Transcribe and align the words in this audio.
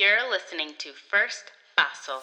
You're 0.00 0.30
listening 0.30 0.70
to 0.78 0.92
First 0.92 1.52
Paso. 1.76 2.22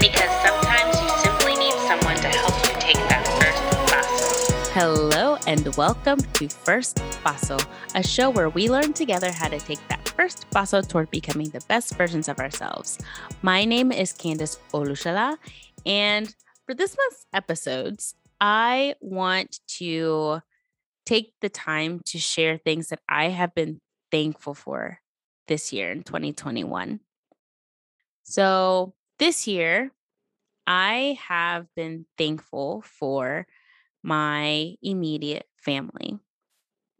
Because 0.00 0.32
sometimes 0.42 1.00
you 1.00 1.08
simply 1.20 1.54
need 1.54 1.74
someone 1.86 2.16
to 2.16 2.26
help 2.26 2.56
you 2.66 2.74
take 2.80 2.96
that 3.06 3.24
first 3.38 3.62
paso. 3.92 4.72
Hello, 4.72 5.38
and 5.46 5.76
welcome 5.76 6.18
to 6.18 6.48
First 6.48 6.96
Paso, 7.22 7.56
a 7.94 8.02
show 8.02 8.30
where 8.30 8.48
we 8.48 8.68
learn 8.68 8.94
together 8.94 9.30
how 9.30 9.46
to 9.46 9.60
take 9.60 9.86
that 9.86 10.05
first 10.16 10.48
paso 10.50 10.80
toward 10.80 11.10
becoming 11.10 11.50
the 11.50 11.60
best 11.68 11.94
versions 11.94 12.28
of 12.28 12.38
ourselves. 12.38 12.98
My 13.42 13.64
name 13.64 13.92
is 13.92 14.12
Candice 14.12 14.58
Olushala, 14.72 15.36
and 15.84 16.34
for 16.64 16.74
this 16.74 16.96
month's 16.96 17.26
episodes, 17.34 18.14
I 18.40 18.94
want 19.00 19.60
to 19.78 20.40
take 21.04 21.34
the 21.40 21.50
time 21.50 22.00
to 22.06 22.18
share 22.18 22.56
things 22.56 22.88
that 22.88 23.00
I 23.08 23.28
have 23.28 23.54
been 23.54 23.80
thankful 24.10 24.54
for 24.54 25.00
this 25.48 25.72
year 25.72 25.90
in 25.90 26.02
2021. 26.02 27.00
So, 28.22 28.94
this 29.18 29.46
year, 29.46 29.92
I 30.66 31.18
have 31.28 31.66
been 31.76 32.06
thankful 32.18 32.82
for 32.82 33.46
my 34.02 34.74
immediate 34.82 35.46
family. 35.56 36.18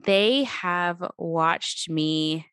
They 0.05 0.45
have 0.45 1.03
watched 1.19 1.91
me 1.91 2.47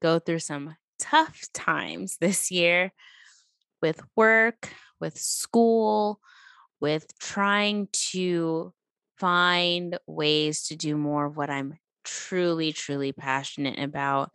go 0.00 0.18
through 0.18 0.40
some 0.40 0.76
tough 0.98 1.46
times 1.54 2.16
this 2.20 2.50
year 2.50 2.92
with 3.82 4.00
work, 4.16 4.70
with 5.00 5.18
school, 5.18 6.20
with 6.80 7.06
trying 7.18 7.88
to 7.92 8.72
find 9.18 9.98
ways 10.06 10.64
to 10.68 10.76
do 10.76 10.96
more 10.96 11.26
of 11.26 11.36
what 11.36 11.50
I'm 11.50 11.74
truly, 12.04 12.72
truly 12.72 13.12
passionate 13.12 13.78
about 13.78 14.30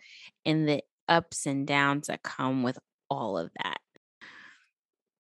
and 0.46 0.68
the 0.68 0.84
ups 1.08 1.46
and 1.46 1.66
downs 1.68 2.08
that 2.08 2.24
come 2.24 2.64
with 2.64 2.78
all 3.10 3.38
of 3.38 3.52
that. 3.64 3.80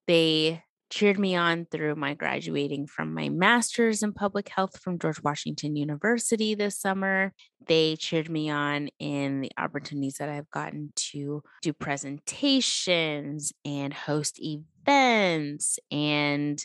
They 0.07 0.63
cheered 0.89 1.19
me 1.19 1.35
on 1.35 1.65
through 1.65 1.95
my 1.95 2.13
graduating 2.13 2.87
from 2.87 3.13
my 3.13 3.29
master's 3.29 4.03
in 4.03 4.13
public 4.13 4.49
health 4.49 4.79
from 4.79 4.99
George 4.99 5.21
Washington 5.23 5.75
University 5.75 6.55
this 6.55 6.79
summer. 6.79 7.33
They 7.67 7.95
cheered 7.95 8.29
me 8.29 8.49
on 8.49 8.89
in 8.99 9.41
the 9.41 9.51
opportunities 9.57 10.17
that 10.19 10.29
I've 10.29 10.49
gotten 10.51 10.93
to 11.11 11.43
do 11.61 11.73
presentations 11.73 13.51
and 13.65 13.93
host 13.93 14.39
events 14.39 15.79
and 15.91 16.63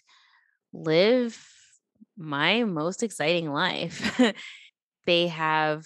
live 0.73 1.43
my 2.17 2.65
most 2.65 3.03
exciting 3.03 3.51
life. 3.51 4.21
they 5.07 5.29
have 5.29 5.85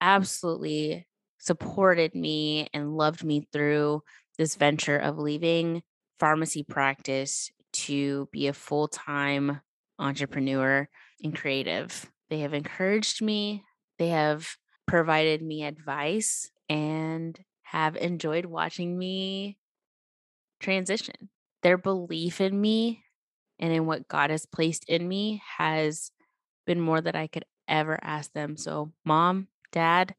absolutely 0.00 1.06
supported 1.38 2.14
me 2.14 2.68
and 2.74 2.96
loved 2.96 3.24
me 3.24 3.48
through 3.52 4.02
this 4.36 4.54
venture 4.56 4.98
of 4.98 5.18
leaving 5.18 5.82
pharmacy 6.18 6.62
practice 6.62 7.50
to 7.72 8.28
be 8.32 8.46
a 8.46 8.52
full 8.52 8.88
time 8.88 9.60
entrepreneur 9.98 10.88
and 11.22 11.34
creative. 11.36 12.10
They 12.28 12.40
have 12.40 12.54
encouraged 12.54 13.22
me, 13.22 13.64
they 13.98 14.08
have 14.08 14.56
provided 14.86 15.42
me 15.42 15.64
advice, 15.64 16.50
and 16.68 17.38
have 17.62 17.96
enjoyed 17.96 18.46
watching 18.46 18.98
me 18.98 19.58
transition. 20.60 21.30
Their 21.62 21.78
belief 21.78 22.40
in 22.40 22.60
me 22.60 23.04
and 23.58 23.72
in 23.72 23.86
what 23.86 24.08
God 24.08 24.30
has 24.30 24.46
placed 24.46 24.84
in 24.88 25.06
me 25.06 25.42
has 25.58 26.10
been 26.66 26.80
more 26.80 27.00
than 27.00 27.14
I 27.14 27.26
could 27.26 27.44
ever 27.68 27.98
ask 28.02 28.32
them. 28.32 28.56
So, 28.56 28.92
mom, 29.04 29.48
dad, 29.72 30.14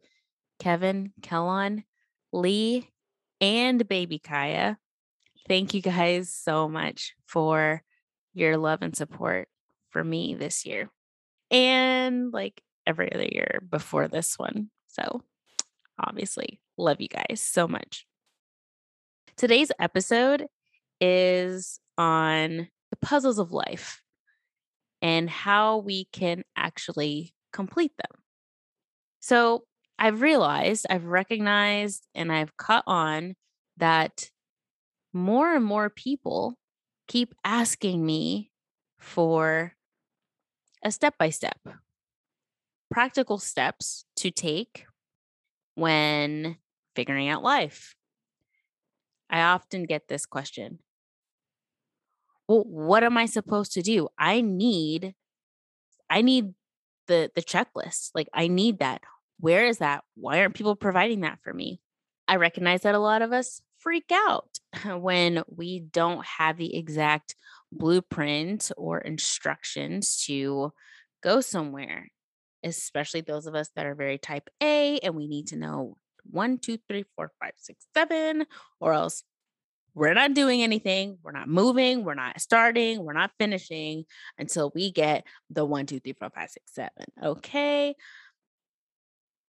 Kevin, 0.59 1.13
Kellon, 1.21 1.83
Lee, 2.31 2.89
and 3.39 3.87
baby 3.87 4.19
Kaya, 4.19 4.77
thank 5.51 5.73
you 5.73 5.81
guys 5.81 6.29
so 6.29 6.69
much 6.69 7.13
for 7.25 7.83
your 8.33 8.55
love 8.55 8.81
and 8.81 8.95
support 8.95 9.49
for 9.89 10.01
me 10.01 10.33
this 10.33 10.65
year 10.65 10.89
and 11.51 12.31
like 12.31 12.61
every 12.87 13.13
other 13.13 13.25
year 13.25 13.61
before 13.69 14.07
this 14.07 14.39
one. 14.39 14.69
So, 14.87 15.23
obviously, 15.99 16.61
love 16.77 17.01
you 17.01 17.09
guys 17.09 17.41
so 17.41 17.67
much. 17.67 18.05
Today's 19.35 19.73
episode 19.77 20.45
is 21.01 21.81
on 21.97 22.69
the 22.89 22.97
puzzles 23.01 23.37
of 23.37 23.51
life 23.51 24.01
and 25.01 25.29
how 25.29 25.79
we 25.79 26.05
can 26.13 26.43
actually 26.55 27.33
complete 27.51 27.91
them. 27.97 28.21
So, 29.19 29.65
I've 29.99 30.21
realized, 30.21 30.85
I've 30.89 31.07
recognized, 31.07 32.07
and 32.15 32.31
I've 32.31 32.55
caught 32.55 32.85
on 32.87 33.35
that 33.75 34.31
more 35.13 35.53
and 35.55 35.63
more 35.65 35.89
people 35.89 36.57
keep 37.07 37.33
asking 37.43 38.05
me 38.05 38.51
for 38.99 39.73
a 40.83 40.91
step 40.91 41.17
by 41.17 41.29
step, 41.29 41.59
practical 42.89 43.37
steps 43.37 44.05
to 44.15 44.31
take 44.31 44.85
when 45.75 46.57
figuring 46.95 47.29
out 47.29 47.43
life. 47.43 47.95
I 49.29 49.41
often 49.41 49.83
get 49.83 50.07
this 50.07 50.25
question 50.25 50.79
Well, 52.47 52.63
what 52.67 53.03
am 53.03 53.17
I 53.17 53.25
supposed 53.25 53.73
to 53.73 53.81
do? 53.81 54.09
I 54.17 54.41
need, 54.41 55.15
I 56.09 56.21
need 56.21 56.53
the 57.07 57.31
the 57.35 57.41
checklist. 57.41 58.11
Like 58.13 58.29
I 58.33 58.47
need 58.47 58.79
that. 58.79 59.01
Where 59.39 59.65
is 59.65 59.79
that? 59.79 60.03
Why 60.15 60.39
aren't 60.39 60.55
people 60.55 60.75
providing 60.75 61.21
that 61.21 61.39
for 61.43 61.53
me? 61.53 61.81
I 62.27 62.35
recognize 62.35 62.81
that 62.81 62.95
a 62.95 62.99
lot 62.99 63.21
of 63.21 63.33
us 63.33 63.61
freak 63.81 64.11
out 64.13 64.59
when 64.85 65.43
we 65.47 65.79
don't 65.79 66.25
have 66.25 66.57
the 66.57 66.75
exact 66.75 67.35
blueprint 67.71 68.71
or 68.77 68.99
instructions 68.99 70.23
to 70.25 70.71
go 71.23 71.41
somewhere, 71.41 72.09
especially 72.63 73.21
those 73.21 73.47
of 73.47 73.55
us 73.55 73.69
that 73.75 73.85
are 73.85 73.95
very 73.95 74.17
type 74.17 74.49
A 74.61 74.99
and 74.99 75.15
we 75.15 75.27
need 75.27 75.47
to 75.47 75.57
know 75.57 75.97
one, 76.23 76.57
two, 76.57 76.77
three, 76.87 77.05
four, 77.15 77.31
five, 77.39 77.53
six, 77.57 77.85
seven, 77.93 78.45
or 78.79 78.93
else 78.93 79.23
we're 79.93 80.13
not 80.13 80.33
doing 80.33 80.63
anything. 80.63 81.17
We're 81.21 81.31
not 81.31 81.49
moving. 81.49 82.05
We're 82.05 82.13
not 82.13 82.39
starting. 82.39 83.03
We're 83.03 83.13
not 83.13 83.31
finishing 83.37 84.05
until 84.37 84.71
we 84.73 84.91
get 84.91 85.25
the 85.49 85.65
one, 85.65 85.85
two, 85.85 85.99
three, 85.99 86.15
four, 86.17 86.29
five, 86.29 86.49
six, 86.49 86.73
seven. 86.73 87.05
Okay. 87.21 87.95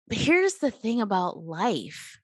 But 0.08 0.18
here's 0.18 0.54
the 0.54 0.70
thing 0.70 1.00
about 1.00 1.44
life 1.44 2.19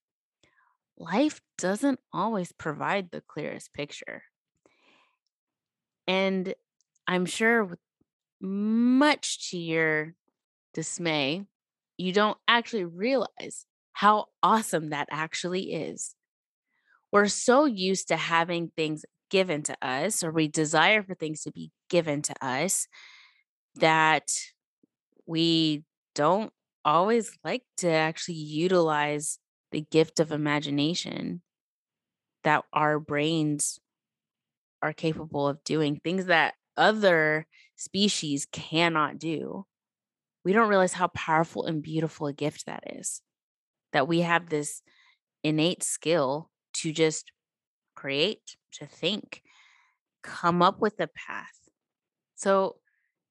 life 0.98 1.40
doesn't 1.58 2.00
always 2.12 2.52
provide 2.52 3.10
the 3.10 3.20
clearest 3.20 3.72
picture. 3.72 4.22
And 6.06 6.54
I'm 7.06 7.26
sure, 7.26 7.76
much 8.40 9.50
to 9.50 9.58
your 9.58 10.14
dismay, 10.74 11.44
you 11.96 12.12
don't 12.12 12.38
actually 12.46 12.84
realize 12.84 13.66
how 13.92 14.26
awesome 14.42 14.90
that 14.90 15.08
actually 15.10 15.72
is. 15.72 16.14
We're 17.12 17.28
so 17.28 17.64
used 17.64 18.08
to 18.08 18.16
having 18.16 18.70
things 18.76 19.04
given 19.30 19.62
to 19.64 19.76
us, 19.80 20.22
or 20.22 20.30
we 20.30 20.48
desire 20.48 21.02
for 21.02 21.14
things 21.14 21.42
to 21.42 21.52
be 21.52 21.70
given 21.88 22.22
to 22.22 22.34
us, 22.44 22.86
that 23.76 24.30
we 25.26 25.82
don't 26.14 26.52
always 26.84 27.32
like 27.42 27.62
to 27.78 27.88
actually 27.88 28.36
utilize 28.36 29.38
the 29.72 29.87
gift 29.91 30.21
of 30.21 30.32
imagination 30.32 31.43
that 32.44 32.65
our 32.72 32.99
brains 32.99 33.81
are 34.82 34.93
capable 34.93 35.49
of 35.49 35.64
doing 35.64 36.00
things 36.02 36.26
that 36.26 36.55
other 36.76 37.46
species 37.76 38.46
cannot 38.52 39.19
do. 39.19 39.67
We 40.44 40.52
don't 40.52 40.69
realize 40.69 40.93
how 40.93 41.08
powerful 41.08 41.67
and 41.67 41.82
beautiful 41.82 42.29
a 42.29 42.32
gift 42.32 42.67
that 42.67 42.85
is. 42.87 43.20
That 43.93 44.06
we 44.06 44.20
have 44.20 44.49
this 44.49 44.82
innate 45.43 45.82
skill 45.82 46.50
to 46.75 46.93
just 46.93 47.32
create, 47.94 48.56
to 48.73 48.87
think, 48.87 49.43
come 50.23 50.62
up 50.62 50.81
with 50.81 51.00
a 51.00 51.08
path. 51.08 51.58
So, 52.35 52.76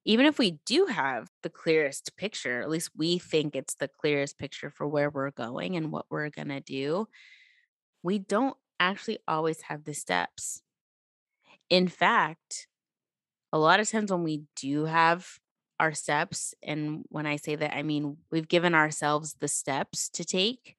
even 0.04 0.26
if 0.26 0.38
we 0.38 0.58
do 0.66 0.86
have 0.86 1.28
the 1.46 1.50
clearest 1.50 2.16
picture, 2.16 2.60
at 2.60 2.68
least 2.68 2.90
we 2.96 3.18
think 3.18 3.54
it's 3.54 3.76
the 3.76 3.86
clearest 3.86 4.36
picture 4.36 4.68
for 4.68 4.88
where 4.88 5.10
we're 5.10 5.30
going 5.30 5.76
and 5.76 5.92
what 5.92 6.06
we're 6.10 6.28
going 6.28 6.48
to 6.48 6.58
do, 6.58 7.06
we 8.02 8.18
don't 8.18 8.56
actually 8.80 9.20
always 9.28 9.60
have 9.62 9.84
the 9.84 9.94
steps. 9.94 10.60
In 11.70 11.86
fact, 11.86 12.66
a 13.52 13.58
lot 13.58 13.78
of 13.78 13.88
times 13.88 14.10
when 14.10 14.24
we 14.24 14.42
do 14.56 14.86
have 14.86 15.38
our 15.78 15.94
steps, 15.94 16.52
and 16.64 17.04
when 17.10 17.26
I 17.26 17.36
say 17.36 17.54
that, 17.54 17.76
I 17.76 17.84
mean 17.84 18.16
we've 18.32 18.48
given 18.48 18.74
ourselves 18.74 19.34
the 19.34 19.46
steps 19.48 20.08
to 20.10 20.24
take, 20.24 20.76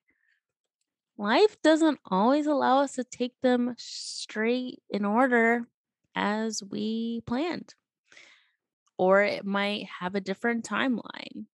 life 1.18 1.62
doesn't 1.62 2.00
always 2.06 2.46
allow 2.46 2.80
us 2.82 2.96
to 2.96 3.06
take 3.06 3.40
them 3.42 3.74
straight 3.78 4.82
in 4.90 5.06
order 5.06 5.66
as 6.14 6.62
we 6.62 7.22
planned. 7.26 7.74
Or 8.98 9.22
it 9.24 9.46
might 9.46 9.88
have 10.00 10.16
a 10.16 10.22
different 10.22 10.66
timeline, 10.66 11.46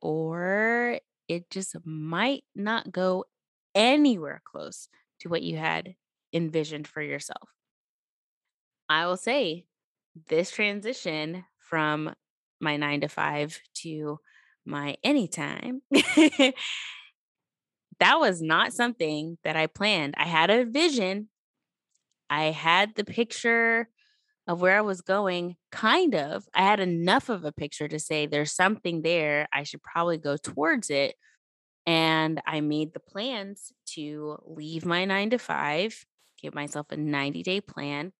or 0.00 1.00
it 1.28 1.50
just 1.50 1.76
might 1.84 2.44
not 2.54 2.92
go 2.92 3.24
anywhere 3.74 4.40
close 4.44 4.88
to 5.20 5.28
what 5.28 5.42
you 5.42 5.56
had 5.56 5.96
envisioned 6.32 6.86
for 6.86 7.02
yourself. 7.02 7.48
I 8.88 9.06
will 9.06 9.16
say 9.16 9.66
this 10.28 10.50
transition 10.50 11.44
from 11.58 12.14
my 12.60 12.76
nine 12.76 13.00
to 13.00 13.08
five 13.08 13.58
to 13.82 14.18
my 14.64 14.96
anytime, 15.04 15.82
that 15.92 16.54
was 18.00 18.42
not 18.42 18.72
something 18.72 19.38
that 19.44 19.56
I 19.56 19.66
planned. 19.66 20.14
I 20.16 20.24
had 20.24 20.50
a 20.50 20.64
vision, 20.64 21.28
I 22.28 22.46
had 22.46 22.94
the 22.94 23.04
picture 23.04 23.88
of 24.46 24.60
where 24.60 24.78
I 24.78 24.82
was 24.82 25.00
going, 25.00 25.56
kind 25.72 26.14
of. 26.14 26.44
I 26.54 26.62
had 26.62 26.80
enough 26.80 27.28
of 27.28 27.44
a 27.44 27.52
picture 27.52 27.88
to 27.88 27.98
say 27.98 28.26
there's 28.26 28.52
something 28.52 29.02
there. 29.02 29.48
I 29.52 29.64
should 29.64 29.82
probably 29.82 30.18
go 30.18 30.36
towards 30.36 30.90
it. 30.90 31.16
And 31.86 32.40
I 32.46 32.60
made 32.60 32.92
the 32.92 33.00
plans 33.00 33.72
to 33.94 34.38
leave 34.44 34.84
my 34.84 35.04
nine 35.04 35.30
to 35.30 35.38
five, 35.38 36.04
give 36.40 36.54
myself 36.54 36.86
a 36.90 36.96
90 36.96 37.42
day 37.42 37.60
plan, 37.60 38.12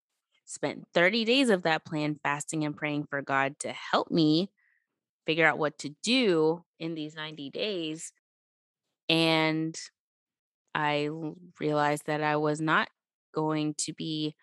spent 0.45 0.87
30 0.93 1.25
days 1.25 1.49
of 1.49 1.63
that 1.63 1.85
plan 1.85 2.19
fasting 2.23 2.63
and 2.63 2.75
praying 2.75 3.07
for 3.09 3.21
God 3.21 3.59
to 3.59 3.71
help 3.71 4.09
me 4.09 4.49
figure 5.25 5.45
out 5.45 5.57
what 5.57 5.77
to 5.79 5.89
do 6.03 6.63
in 6.79 6.95
these 6.95 7.15
90 7.15 7.49
days. 7.49 8.13
And 9.09 9.77
I 10.73 11.09
realized 11.59 12.05
that 12.05 12.21
I 12.21 12.37
was 12.37 12.61
not 12.61 12.89
going 13.33 13.75
to 13.79 13.93
be 13.93 14.35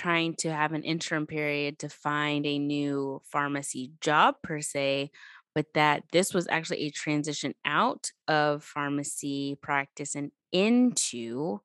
trying 0.00 0.34
to 0.34 0.50
have 0.50 0.72
an 0.72 0.82
interim 0.82 1.26
period 1.26 1.78
to 1.78 1.86
find 1.86 2.46
a 2.46 2.58
new 2.58 3.20
pharmacy 3.30 3.92
job 4.00 4.34
per 4.42 4.58
se, 4.62 5.10
but 5.54 5.66
that 5.74 6.04
this 6.10 6.32
was 6.32 6.48
actually 6.48 6.78
a 6.78 6.90
transition 6.90 7.54
out 7.66 8.10
of 8.26 8.64
pharmacy 8.64 9.58
practice 9.60 10.14
and 10.14 10.30
into 10.52 11.60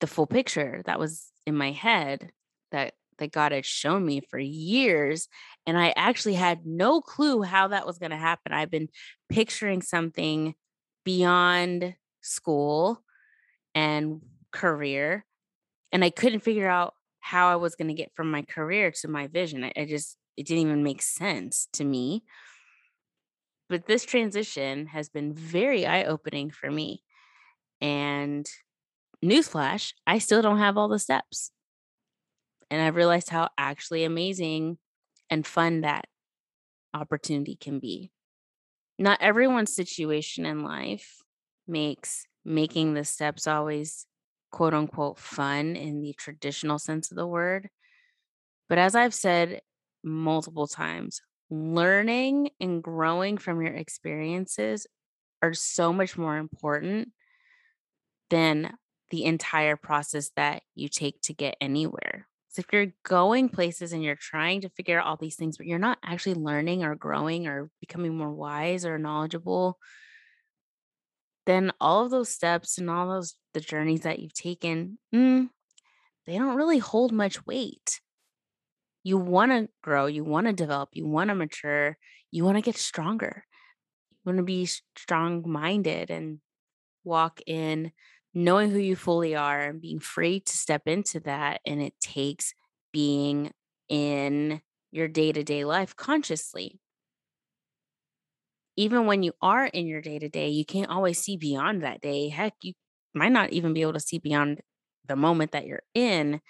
the 0.00 0.06
full 0.06 0.26
picture 0.26 0.80
that 0.86 0.98
was 0.98 1.30
in 1.46 1.54
my 1.54 1.72
head 1.72 2.30
that 2.72 2.94
that 3.18 3.32
God 3.32 3.52
had 3.52 3.66
shown 3.66 4.04
me 4.04 4.22
for 4.28 4.38
years 4.38 5.28
and 5.66 5.78
I 5.78 5.92
actually 5.94 6.34
had 6.34 6.66
no 6.66 7.00
clue 7.00 7.42
how 7.42 7.68
that 7.68 7.86
was 7.86 7.98
going 7.98 8.10
to 8.10 8.16
happen. 8.16 8.52
I've 8.52 8.72
been 8.72 8.88
picturing 9.28 9.82
something 9.82 10.54
beyond 11.04 11.94
school 12.22 13.04
and 13.74 14.22
career 14.50 15.24
and 15.92 16.02
I 16.02 16.10
couldn't 16.10 16.40
figure 16.40 16.68
out 16.68 16.94
how 17.24 17.48
I 17.48 17.56
was 17.56 17.74
going 17.74 17.88
to 17.88 17.94
get 17.94 18.12
from 18.14 18.30
my 18.30 18.42
career 18.42 18.92
to 19.00 19.08
my 19.08 19.26
vision. 19.26 19.64
I, 19.64 19.72
I 19.76 19.84
just 19.86 20.16
it 20.36 20.46
didn't 20.46 20.66
even 20.66 20.82
make 20.82 21.00
sense 21.00 21.68
to 21.74 21.84
me 21.84 22.24
but 23.68 23.86
this 23.86 24.04
transition 24.04 24.86
has 24.86 25.08
been 25.08 25.32
very 25.32 25.86
eye 25.86 26.04
opening 26.04 26.50
for 26.50 26.70
me. 26.70 27.02
And 27.80 28.48
newsflash, 29.24 29.94
I 30.06 30.18
still 30.18 30.42
don't 30.42 30.58
have 30.58 30.76
all 30.76 30.88
the 30.88 30.98
steps. 30.98 31.50
And 32.70 32.80
I've 32.80 32.96
realized 32.96 33.30
how 33.30 33.48
actually 33.56 34.04
amazing 34.04 34.78
and 35.30 35.46
fun 35.46 35.82
that 35.82 36.06
opportunity 36.92 37.56
can 37.56 37.78
be. 37.78 38.10
Not 38.98 39.22
everyone's 39.22 39.74
situation 39.74 40.46
in 40.46 40.62
life 40.62 41.18
makes 41.66 42.26
making 42.44 42.94
the 42.94 43.04
steps 43.04 43.46
always 43.46 44.06
quote 44.54 44.72
unquote 44.72 45.18
fun 45.18 45.74
in 45.74 46.00
the 46.00 46.12
traditional 46.12 46.78
sense 46.78 47.10
of 47.10 47.16
the 47.16 47.26
word. 47.26 47.68
But 48.68 48.78
as 48.78 48.94
I've 48.94 49.12
said 49.12 49.62
multiple 50.04 50.68
times, 50.68 51.20
learning 51.50 52.50
and 52.60 52.80
growing 52.80 53.36
from 53.36 53.60
your 53.60 53.74
experiences 53.74 54.86
are 55.42 55.54
so 55.54 55.92
much 55.92 56.16
more 56.16 56.36
important 56.36 57.08
than 58.30 58.72
the 59.10 59.24
entire 59.24 59.74
process 59.74 60.30
that 60.36 60.62
you 60.76 60.88
take 60.88 61.20
to 61.22 61.34
get 61.34 61.56
anywhere. 61.60 62.28
So 62.50 62.60
if 62.60 62.66
you're 62.72 62.94
going 63.04 63.48
places 63.48 63.92
and 63.92 64.04
you're 64.04 64.14
trying 64.14 64.60
to 64.60 64.68
figure 64.68 65.00
out 65.00 65.06
all 65.06 65.16
these 65.16 65.34
things, 65.34 65.56
but 65.56 65.66
you're 65.66 65.80
not 65.80 65.98
actually 66.04 66.34
learning 66.34 66.84
or 66.84 66.94
growing 66.94 67.48
or 67.48 67.70
becoming 67.80 68.16
more 68.16 68.32
wise 68.32 68.86
or 68.86 68.98
knowledgeable, 68.98 69.80
then 71.46 71.72
all 71.80 72.04
of 72.04 72.10
those 72.10 72.28
steps 72.28 72.78
and 72.78 72.88
all 72.90 73.08
those 73.08 73.34
the 73.52 73.60
journeys 73.60 74.00
that 74.00 74.18
you've 74.18 74.34
taken, 74.34 74.98
mm, 75.14 75.48
they 76.26 76.38
don't 76.38 76.56
really 76.56 76.78
hold 76.78 77.12
much 77.12 77.46
weight 77.46 78.00
you 79.04 79.18
want 79.18 79.52
to 79.52 79.68
grow, 79.82 80.06
you 80.06 80.24
want 80.24 80.46
to 80.46 80.52
develop, 80.52 80.88
you 80.94 81.06
want 81.06 81.28
to 81.28 81.34
mature, 81.34 81.98
you 82.32 82.42
want 82.42 82.56
to 82.56 82.62
get 82.62 82.76
stronger. 82.76 83.44
You 84.10 84.18
want 84.24 84.38
to 84.38 84.42
be 84.42 84.64
strong 84.64 85.44
minded 85.46 86.10
and 86.10 86.40
walk 87.04 87.40
in 87.46 87.92
knowing 88.32 88.70
who 88.70 88.78
you 88.78 88.96
fully 88.96 89.36
are 89.36 89.60
and 89.60 89.80
being 89.80 90.00
free 90.00 90.40
to 90.40 90.56
step 90.56 90.88
into 90.88 91.20
that. 91.20 91.60
And 91.66 91.82
it 91.82 91.92
takes 92.00 92.54
being 92.92 93.52
in 93.90 94.62
your 94.90 95.06
day 95.06 95.32
to 95.32 95.44
day 95.44 95.64
life 95.66 95.94
consciously. 95.94 96.80
Even 98.76 99.06
when 99.06 99.22
you 99.22 99.32
are 99.40 99.66
in 99.66 99.86
your 99.86 100.00
day 100.00 100.18
to 100.18 100.28
day, 100.28 100.48
you 100.48 100.64
can't 100.64 100.90
always 100.90 101.18
see 101.18 101.36
beyond 101.36 101.82
that 101.82 102.00
day. 102.00 102.28
Heck, 102.28 102.54
you 102.62 102.72
might 103.14 103.32
not 103.32 103.52
even 103.52 103.72
be 103.72 103.82
able 103.82 103.92
to 103.92 104.00
see 104.00 104.18
beyond 104.18 104.60
the 105.06 105.16
moment 105.16 105.52
that 105.52 105.66
you're 105.66 105.82
in, 105.94 106.40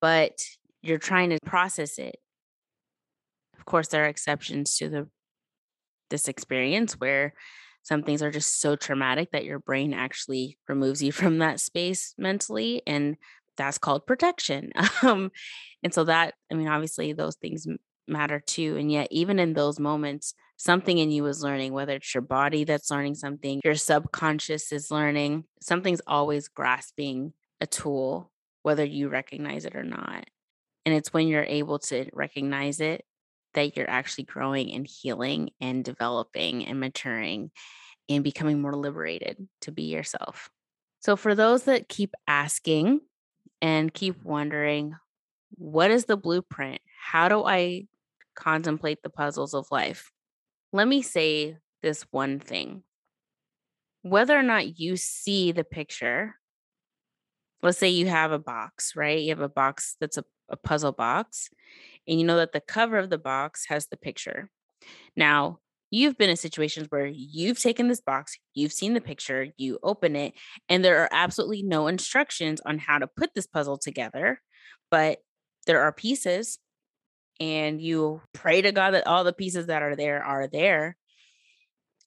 but 0.00 0.32
you're 0.82 0.98
trying 0.98 1.30
to 1.30 1.38
process 1.44 1.98
it. 1.98 2.16
Of 3.58 3.64
course, 3.64 3.88
there 3.88 4.04
are 4.04 4.08
exceptions 4.08 4.76
to 4.78 4.88
the 4.88 5.08
this 6.10 6.28
experience 6.28 6.94
where 6.94 7.34
some 7.82 8.02
things 8.02 8.22
are 8.22 8.30
just 8.30 8.60
so 8.60 8.76
traumatic 8.76 9.32
that 9.32 9.44
your 9.44 9.58
brain 9.58 9.92
actually 9.92 10.58
removes 10.68 11.02
you 11.02 11.10
from 11.10 11.38
that 11.38 11.58
space 11.58 12.14
mentally 12.18 12.82
and 12.86 13.16
that's 13.56 13.78
called 13.78 14.06
protection 14.06 14.70
um, 15.02 15.30
and 15.82 15.92
so 15.92 16.04
that 16.04 16.34
i 16.50 16.54
mean 16.54 16.68
obviously 16.68 17.12
those 17.12 17.36
things 17.36 17.66
matter 18.06 18.40
too 18.40 18.76
and 18.76 18.92
yet 18.92 19.08
even 19.10 19.38
in 19.38 19.54
those 19.54 19.80
moments 19.80 20.34
something 20.62 20.98
in 20.98 21.10
you 21.10 21.26
is 21.26 21.42
learning 21.42 21.72
whether 21.72 21.94
it's 21.94 22.14
your 22.14 22.22
body 22.22 22.64
that's 22.64 22.90
learning 22.90 23.14
something 23.14 23.60
your 23.64 23.74
subconscious 23.74 24.72
is 24.72 24.90
learning 24.90 25.44
something's 25.60 26.02
always 26.06 26.48
grasping 26.48 27.32
a 27.60 27.66
tool 27.66 28.30
whether 28.62 28.84
you 28.84 29.08
recognize 29.08 29.64
it 29.64 29.74
or 29.74 29.84
not 29.84 30.26
and 30.84 30.94
it's 30.94 31.12
when 31.12 31.28
you're 31.28 31.44
able 31.44 31.78
to 31.78 32.08
recognize 32.12 32.80
it 32.80 33.04
that 33.54 33.76
you're 33.76 33.90
actually 33.90 34.24
growing 34.24 34.72
and 34.72 34.86
healing 34.86 35.50
and 35.60 35.84
developing 35.84 36.66
and 36.66 36.80
maturing 36.80 37.50
and 38.08 38.24
becoming 38.24 38.60
more 38.60 38.74
liberated 38.74 39.48
to 39.62 39.72
be 39.72 39.84
yourself. 39.84 40.50
So, 41.00 41.16
for 41.16 41.34
those 41.34 41.64
that 41.64 41.88
keep 41.88 42.14
asking 42.26 43.00
and 43.60 43.92
keep 43.92 44.22
wondering, 44.24 44.96
what 45.56 45.90
is 45.90 46.06
the 46.06 46.16
blueprint? 46.16 46.80
How 47.00 47.28
do 47.28 47.44
I 47.44 47.86
contemplate 48.34 49.02
the 49.02 49.10
puzzles 49.10 49.54
of 49.54 49.66
life? 49.70 50.10
Let 50.72 50.88
me 50.88 51.02
say 51.02 51.56
this 51.82 52.06
one 52.10 52.38
thing. 52.38 52.82
Whether 54.02 54.36
or 54.38 54.42
not 54.42 54.78
you 54.78 54.96
see 54.96 55.52
the 55.52 55.64
picture, 55.64 56.34
let's 57.62 57.78
say 57.78 57.88
you 57.88 58.06
have 58.06 58.32
a 58.32 58.38
box, 58.38 58.94
right? 58.96 59.20
You 59.20 59.30
have 59.30 59.40
a 59.40 59.48
box 59.48 59.96
that's 60.00 60.18
a 60.18 60.24
a 60.52 60.56
puzzle 60.56 60.92
box 60.92 61.48
and 62.06 62.20
you 62.20 62.26
know 62.26 62.36
that 62.36 62.52
the 62.52 62.60
cover 62.60 62.98
of 62.98 63.10
the 63.10 63.18
box 63.18 63.64
has 63.68 63.88
the 63.88 63.96
picture. 63.96 64.50
Now, 65.16 65.58
you've 65.90 66.18
been 66.18 66.30
in 66.30 66.36
situations 66.36 66.86
where 66.90 67.06
you've 67.06 67.58
taken 67.58 67.88
this 67.88 68.00
box, 68.00 68.36
you've 68.54 68.72
seen 68.72 68.94
the 68.94 69.00
picture, 69.00 69.48
you 69.56 69.78
open 69.82 70.14
it, 70.14 70.34
and 70.68 70.84
there 70.84 71.00
are 71.00 71.08
absolutely 71.10 71.62
no 71.62 71.86
instructions 71.86 72.60
on 72.66 72.78
how 72.78 72.98
to 72.98 73.06
put 73.06 73.30
this 73.34 73.46
puzzle 73.46 73.78
together, 73.78 74.40
but 74.90 75.18
there 75.66 75.80
are 75.80 75.92
pieces, 75.92 76.58
and 77.42 77.80
you 77.80 78.22
pray 78.32 78.62
to 78.62 78.72
God 78.72 78.92
that 78.92 79.06
all 79.06 79.24
the 79.24 79.32
pieces 79.32 79.66
that 79.66 79.82
are 79.82 79.96
there 79.96 80.22
are 80.22 80.46
there. 80.46 80.96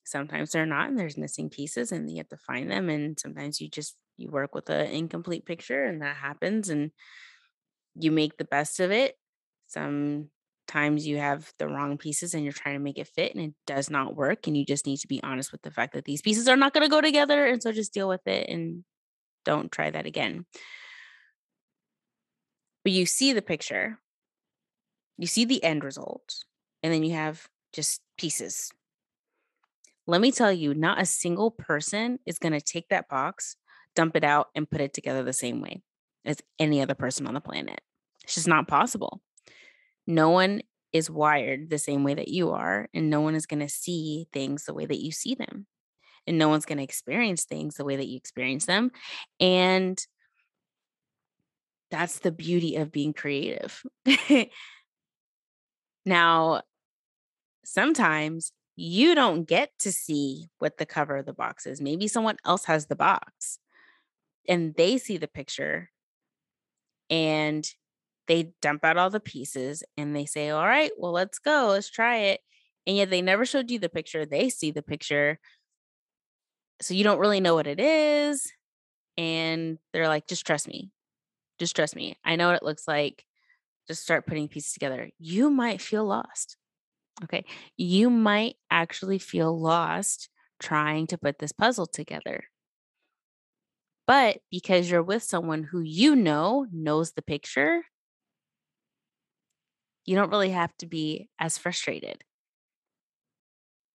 Sometimes 0.05 0.51
they're 0.51 0.65
not, 0.65 0.87
and 0.87 0.97
there's 0.97 1.17
missing 1.17 1.49
pieces, 1.49 1.91
and 1.91 2.09
you 2.09 2.17
have 2.17 2.29
to 2.29 2.37
find 2.37 2.71
them. 2.71 2.89
And 2.89 3.19
sometimes 3.19 3.59
you 3.59 3.69
just 3.69 3.95
you 4.17 4.29
work 4.29 4.55
with 4.55 4.69
an 4.69 4.87
incomplete 4.87 5.45
picture, 5.45 5.83
and 5.83 6.01
that 6.01 6.15
happens. 6.15 6.69
And 6.69 6.91
you 7.95 8.11
make 8.11 8.37
the 8.37 8.45
best 8.45 8.79
of 8.79 8.91
it. 8.91 9.17
Sometimes 9.67 11.07
you 11.07 11.17
have 11.17 11.51
the 11.57 11.67
wrong 11.67 11.97
pieces 11.97 12.33
and 12.33 12.43
you're 12.43 12.53
trying 12.53 12.75
to 12.75 12.83
make 12.83 12.97
it 12.97 13.07
fit 13.07 13.33
and 13.33 13.43
it 13.43 13.53
does 13.65 13.89
not 13.89 14.15
work. 14.15 14.47
And 14.47 14.55
you 14.55 14.65
just 14.65 14.85
need 14.85 14.97
to 14.97 15.07
be 15.07 15.23
honest 15.23 15.51
with 15.51 15.61
the 15.61 15.71
fact 15.71 15.93
that 15.93 16.05
these 16.05 16.21
pieces 16.21 16.47
are 16.47 16.57
not 16.57 16.73
going 16.73 16.83
to 16.83 16.89
go 16.89 17.01
together. 17.01 17.45
And 17.45 17.63
so 17.63 17.71
just 17.71 17.93
deal 17.93 18.09
with 18.09 18.25
it 18.27 18.49
and 18.49 18.83
don't 19.45 19.71
try 19.71 19.89
that 19.89 20.05
again. 20.05 20.45
But 22.83 22.91
you 22.91 23.05
see 23.05 23.33
the 23.33 23.41
picture, 23.41 23.97
you 25.17 25.27
see 25.27 25.45
the 25.45 25.63
end 25.63 25.83
result, 25.83 26.43
and 26.83 26.93
then 26.93 27.03
you 27.03 27.13
have 27.13 27.47
just 27.73 28.01
pieces. 28.17 28.71
Let 30.07 30.21
me 30.21 30.31
tell 30.31 30.51
you, 30.51 30.73
not 30.73 31.01
a 31.01 31.05
single 31.05 31.51
person 31.51 32.19
is 32.25 32.39
going 32.39 32.53
to 32.53 32.61
take 32.61 32.89
that 32.89 33.09
box, 33.09 33.55
dump 33.95 34.15
it 34.15 34.23
out 34.23 34.47
and 34.55 34.69
put 34.69 34.81
it 34.81 34.93
together 34.93 35.23
the 35.23 35.33
same 35.33 35.61
way 35.61 35.81
as 36.25 36.37
any 36.59 36.81
other 36.81 36.95
person 36.95 37.27
on 37.27 37.33
the 37.33 37.41
planet. 37.41 37.81
It's 38.23 38.35
just 38.35 38.47
not 38.47 38.67
possible. 38.67 39.21
No 40.05 40.29
one 40.29 40.61
is 40.93 41.09
wired 41.09 41.69
the 41.69 41.77
same 41.77 42.03
way 42.03 42.13
that 42.13 42.27
you 42.27 42.51
are, 42.51 42.87
and 42.93 43.09
no 43.09 43.21
one 43.21 43.35
is 43.35 43.45
going 43.45 43.59
to 43.59 43.69
see 43.69 44.27
things 44.31 44.65
the 44.65 44.73
way 44.73 44.85
that 44.85 45.01
you 45.01 45.11
see 45.11 45.35
them. 45.35 45.65
And 46.27 46.37
no 46.37 46.49
one's 46.49 46.65
going 46.65 46.77
to 46.79 46.83
experience 46.83 47.43
things 47.43 47.75
the 47.75 47.85
way 47.85 47.95
that 47.95 48.07
you 48.07 48.17
experience 48.17 48.65
them. 48.65 48.91
And 49.39 50.03
that's 51.91 52.19
the 52.19 52.31
beauty 52.31 52.77
of 52.77 52.91
being 52.91 53.13
creative. 53.13 53.83
now, 56.05 56.61
sometimes 57.63 58.51
you 58.75 59.15
don't 59.15 59.47
get 59.47 59.71
to 59.79 59.91
see 59.91 60.47
what 60.59 60.77
the 60.77 60.85
cover 60.85 61.17
of 61.17 61.25
the 61.25 61.33
box 61.33 61.65
is. 61.65 61.81
Maybe 61.81 62.07
someone 62.07 62.37
else 62.45 62.65
has 62.65 62.87
the 62.87 62.95
box 62.95 63.59
and 64.47 64.75
they 64.75 64.97
see 64.97 65.17
the 65.17 65.27
picture 65.27 65.89
and 67.09 67.67
they 68.27 68.51
dump 68.61 68.83
out 68.83 68.97
all 68.97 69.09
the 69.09 69.19
pieces 69.19 69.83
and 69.97 70.15
they 70.15 70.25
say, 70.25 70.49
All 70.49 70.65
right, 70.65 70.91
well, 70.97 71.11
let's 71.11 71.39
go, 71.39 71.67
let's 71.69 71.89
try 71.89 72.17
it. 72.17 72.41
And 72.87 72.97
yet 72.97 73.09
they 73.09 73.21
never 73.21 73.45
showed 73.45 73.71
you 73.71 73.79
the 73.79 73.89
picture. 73.89 74.25
They 74.25 74.49
see 74.49 74.71
the 74.71 74.81
picture. 74.81 75.39
So 76.81 76.93
you 76.93 77.03
don't 77.03 77.19
really 77.19 77.39
know 77.39 77.55
what 77.55 77.67
it 77.67 77.79
is. 77.79 78.51
And 79.17 79.77
they're 79.93 80.07
like, 80.07 80.27
Just 80.27 80.45
trust 80.45 80.67
me. 80.67 80.91
Just 81.59 81.75
trust 81.75 81.95
me. 81.95 82.17
I 82.25 82.35
know 82.35 82.47
what 82.47 82.57
it 82.57 82.63
looks 82.63 82.87
like. 82.87 83.23
Just 83.87 84.03
start 84.03 84.25
putting 84.27 84.47
pieces 84.47 84.73
together. 84.73 85.09
You 85.19 85.49
might 85.49 85.81
feel 85.81 86.05
lost. 86.05 86.57
Okay. 87.23 87.45
You 87.77 88.09
might 88.09 88.57
actually 88.71 89.19
feel 89.19 89.57
lost 89.59 90.29
trying 90.59 91.07
to 91.07 91.17
put 91.17 91.39
this 91.39 91.51
puzzle 91.51 91.87
together. 91.87 92.45
But 94.07 94.41
because 94.49 94.89
you're 94.89 95.03
with 95.03 95.21
someone 95.23 95.63
who 95.65 95.79
you 95.81 96.15
know 96.15 96.65
knows 96.71 97.11
the 97.11 97.21
picture, 97.21 97.83
you 100.05 100.15
don't 100.15 100.29
really 100.29 100.51
have 100.51 100.75
to 100.77 100.85
be 100.85 101.29
as 101.39 101.57
frustrated 101.57 102.23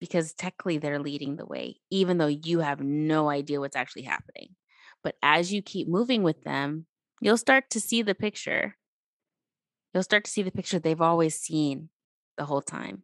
because 0.01 0.33
technically 0.35 0.79
they're 0.79 0.99
leading 0.99 1.37
the 1.37 1.47
way, 1.47 1.77
even 1.91 2.19
though 2.19 2.27
you 2.27 2.61
have 2.61 2.81
no 2.81 3.29
idea 3.29 3.61
what's 3.61 3.77
actually 3.77 4.03
happening. 4.03 4.57
But 5.03 5.17
as 5.23 5.53
you 5.53 5.63
keep 5.63 5.89
moving 5.89 6.23
with 6.23 6.43
them, 6.43 6.87
you'll 7.21 7.37
start 7.37 7.71
to 7.71 7.81
see 7.81 8.03
the 8.03 8.15
picture. 8.15 8.77
You'll 9.93 10.03
start 10.03 10.25
to 10.25 10.31
see 10.31 10.43
the 10.43 10.51
picture 10.51 10.79
they've 10.79 11.01
always 11.01 11.37
seen 11.37 11.89
the 12.37 12.45
whole 12.45 12.63
time, 12.63 13.03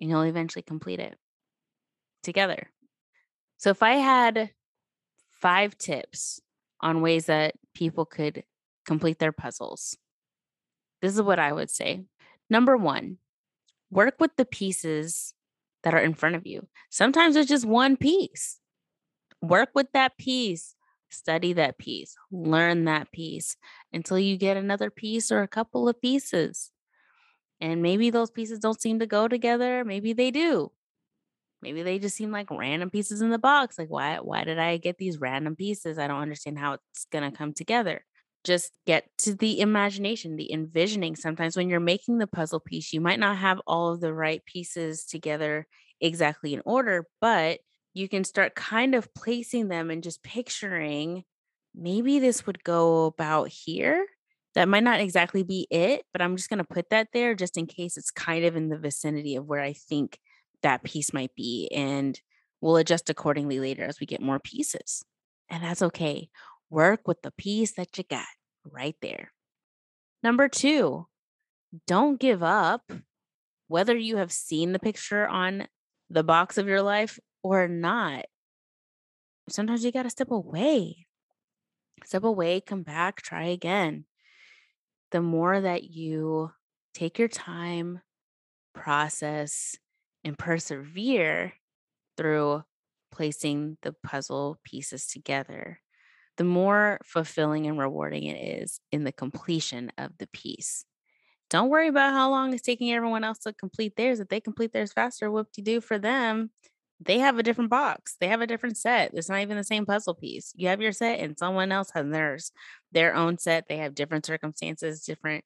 and 0.00 0.10
you'll 0.10 0.22
eventually 0.22 0.62
complete 0.62 1.00
it 1.00 1.16
together. 2.22 2.70
So, 3.58 3.70
if 3.70 3.82
I 3.82 3.94
had 3.94 4.50
five 5.30 5.78
tips 5.78 6.40
on 6.80 7.00
ways 7.00 7.26
that 7.26 7.54
people 7.74 8.04
could 8.04 8.44
complete 8.86 9.18
their 9.18 9.32
puzzles, 9.32 9.96
this 11.00 11.14
is 11.14 11.22
what 11.22 11.38
I 11.38 11.52
would 11.52 11.70
say. 11.70 12.04
Number 12.48 12.76
one, 12.76 13.18
work 13.90 14.16
with 14.18 14.34
the 14.36 14.44
pieces 14.44 15.34
that 15.82 15.94
are 15.94 16.00
in 16.00 16.14
front 16.14 16.36
of 16.36 16.46
you. 16.46 16.66
Sometimes 16.90 17.36
it's 17.36 17.48
just 17.48 17.64
one 17.64 17.96
piece. 17.96 18.58
Work 19.40 19.70
with 19.74 19.86
that 19.92 20.18
piece, 20.18 20.74
study 21.08 21.52
that 21.54 21.78
piece, 21.78 22.14
learn 22.30 22.84
that 22.84 23.10
piece 23.12 23.56
until 23.92 24.18
you 24.18 24.36
get 24.36 24.56
another 24.56 24.90
piece 24.90 25.30
or 25.30 25.42
a 25.42 25.48
couple 25.48 25.88
of 25.88 26.00
pieces. 26.00 26.70
And 27.60 27.82
maybe 27.82 28.10
those 28.10 28.30
pieces 28.30 28.58
don't 28.58 28.80
seem 28.80 29.00
to 29.00 29.06
go 29.06 29.28
together. 29.28 29.84
Maybe 29.84 30.12
they 30.12 30.30
do. 30.30 30.72
Maybe 31.62 31.82
they 31.82 31.98
just 31.98 32.16
seem 32.16 32.30
like 32.30 32.50
random 32.50 32.88
pieces 32.88 33.20
in 33.20 33.28
the 33.28 33.38
box. 33.38 33.78
Like, 33.78 33.90
why, 33.90 34.16
why 34.16 34.44
did 34.44 34.58
I 34.58 34.78
get 34.78 34.96
these 34.96 35.18
random 35.18 35.56
pieces? 35.56 35.98
I 35.98 36.06
don't 36.06 36.22
understand 36.22 36.58
how 36.58 36.74
it's 36.74 37.04
going 37.12 37.30
to 37.30 37.36
come 37.36 37.52
together 37.52 38.02
just 38.44 38.72
get 38.86 39.04
to 39.18 39.34
the 39.34 39.60
imagination, 39.60 40.36
the 40.36 40.52
envisioning. 40.52 41.16
Sometimes 41.16 41.56
when 41.56 41.68
you're 41.68 41.80
making 41.80 42.18
the 42.18 42.26
puzzle 42.26 42.60
piece, 42.60 42.92
you 42.92 43.00
might 43.00 43.20
not 43.20 43.36
have 43.36 43.60
all 43.66 43.92
of 43.92 44.00
the 44.00 44.14
right 44.14 44.44
pieces 44.46 45.04
together 45.04 45.66
exactly 46.00 46.54
in 46.54 46.62
order, 46.64 47.06
but 47.20 47.60
you 47.92 48.08
can 48.08 48.24
start 48.24 48.54
kind 48.54 48.94
of 48.94 49.12
placing 49.14 49.68
them 49.68 49.90
and 49.90 50.02
just 50.02 50.22
picturing 50.22 51.24
maybe 51.74 52.18
this 52.18 52.46
would 52.46 52.64
go 52.64 53.06
about 53.06 53.48
here. 53.48 54.06
That 54.54 54.68
might 54.68 54.82
not 54.82 55.00
exactly 55.00 55.44
be 55.44 55.68
it, 55.70 56.04
but 56.12 56.20
I'm 56.20 56.36
just 56.36 56.50
going 56.50 56.58
to 56.58 56.64
put 56.64 56.90
that 56.90 57.08
there 57.12 57.34
just 57.34 57.56
in 57.56 57.66
case 57.66 57.96
it's 57.96 58.10
kind 58.10 58.44
of 58.44 58.56
in 58.56 58.68
the 58.68 58.78
vicinity 58.78 59.36
of 59.36 59.46
where 59.46 59.60
I 59.60 59.74
think 59.74 60.18
that 60.62 60.82
piece 60.82 61.12
might 61.12 61.34
be. 61.36 61.70
And 61.72 62.20
we'll 62.60 62.76
adjust 62.76 63.08
accordingly 63.10 63.60
later 63.60 63.84
as 63.84 64.00
we 64.00 64.06
get 64.06 64.20
more 64.20 64.40
pieces. 64.40 65.04
And 65.48 65.62
that's 65.62 65.82
okay 65.82 66.30
work 66.70 67.06
with 67.06 67.20
the 67.22 67.32
piece 67.32 67.72
that 67.72 67.98
you 67.98 68.04
got 68.08 68.24
right 68.64 68.96
there. 69.02 69.32
Number 70.22 70.48
two, 70.48 71.06
don't 71.86 72.18
give 72.18 72.42
up. 72.42 72.90
Whether 73.68 73.96
you 73.96 74.16
have 74.16 74.32
seen 74.32 74.72
the 74.72 74.78
picture 74.78 75.26
on 75.26 75.66
the 76.08 76.24
box 76.24 76.58
of 76.58 76.66
your 76.66 76.82
life 76.82 77.18
or 77.42 77.68
not, 77.68 78.24
sometimes 79.48 79.84
you 79.84 79.92
got 79.92 80.04
to 80.04 80.10
step 80.10 80.30
away. 80.30 81.06
Step 82.04 82.24
away, 82.24 82.60
come 82.60 82.82
back, 82.82 83.22
try 83.22 83.44
again. 83.44 84.04
The 85.10 85.20
more 85.20 85.60
that 85.60 85.84
you 85.84 86.52
take 86.94 87.18
your 87.18 87.28
time, 87.28 88.00
process, 88.74 89.76
and 90.24 90.38
persevere 90.38 91.54
through 92.16 92.62
placing 93.12 93.76
the 93.82 93.92
puzzle 93.92 94.58
pieces 94.64 95.06
together, 95.06 95.80
the 96.36 96.44
more 96.44 97.00
fulfilling 97.04 97.66
and 97.66 97.78
rewarding 97.78 98.24
it 98.24 98.62
is 98.62 98.80
in 98.92 99.04
the 99.04 99.12
completion 99.12 99.92
of 99.98 100.16
the 100.18 100.28
piece. 100.28 100.84
Don't 101.50 101.68
worry 101.68 101.88
about 101.88 102.12
how 102.12 102.30
long 102.30 102.54
it's 102.54 102.62
taking 102.62 102.92
everyone 102.92 103.24
else 103.24 103.38
to 103.40 103.52
complete 103.52 103.96
theirs. 103.96 104.20
If 104.20 104.28
they 104.28 104.40
complete 104.40 104.72
theirs 104.72 104.92
faster, 104.92 105.30
whoop 105.30 105.52
de 105.52 105.62
do 105.62 105.80
for 105.80 105.98
them. 105.98 106.50
They 107.00 107.18
have 107.18 107.38
a 107.38 107.42
different 107.42 107.70
box. 107.70 108.16
They 108.20 108.28
have 108.28 108.42
a 108.42 108.46
different 108.46 108.76
set. 108.76 109.12
It's 109.14 109.28
not 109.28 109.40
even 109.40 109.56
the 109.56 109.64
same 109.64 109.86
puzzle 109.86 110.14
piece. 110.14 110.52
You 110.54 110.68
have 110.68 110.82
your 110.82 110.92
set, 110.92 111.20
and 111.20 111.38
someone 111.38 111.72
else 111.72 111.90
has 111.94 112.06
theirs, 112.06 112.52
their 112.92 113.14
own 113.14 113.38
set. 113.38 113.68
They 113.68 113.78
have 113.78 113.94
different 113.94 114.26
circumstances, 114.26 115.04
different 115.04 115.44